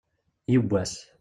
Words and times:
Yiwen 0.51 0.67
n 0.71 0.73
wass. 0.73 0.93